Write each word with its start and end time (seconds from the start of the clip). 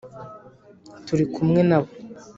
turi 1.05 1.25
kumwe 1.33 1.61
nabo 1.69 1.91